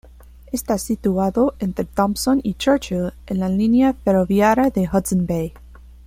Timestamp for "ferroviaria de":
3.93-4.89